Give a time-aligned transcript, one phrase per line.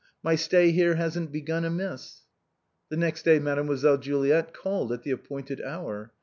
[0.23, 2.21] My stay here hasn't begun amiss."
[2.89, 6.11] The next day Mademoiselle Juliet called at the ap pointed hour.